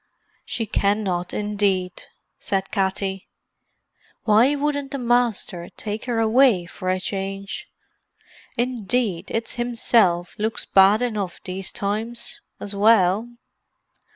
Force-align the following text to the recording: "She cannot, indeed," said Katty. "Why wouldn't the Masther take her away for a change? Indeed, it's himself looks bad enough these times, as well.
"She 0.45 0.65
cannot, 0.65 1.31
indeed," 1.31 2.05
said 2.39 2.71
Katty. 2.71 3.27
"Why 4.23 4.55
wouldn't 4.55 4.89
the 4.89 4.97
Masther 4.97 5.69
take 5.77 6.05
her 6.05 6.17
away 6.19 6.65
for 6.65 6.89
a 6.89 6.99
change? 6.99 7.67
Indeed, 8.57 9.29
it's 9.29 9.57
himself 9.57 10.33
looks 10.39 10.65
bad 10.65 11.03
enough 11.03 11.39
these 11.43 11.71
times, 11.71 12.41
as 12.59 12.75
well. 12.75 13.27